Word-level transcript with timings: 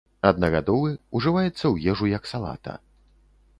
Аднагадовы 0.29 0.89
ўжываецца 1.19 1.53
ў 1.73 1.95
ежу 1.95 2.05
як 2.17 2.23
салата. 2.33 2.73